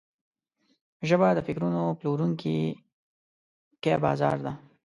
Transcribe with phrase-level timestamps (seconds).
[1.07, 2.57] ژبه د فکرونو پلورونکی
[4.03, 4.53] بازار ده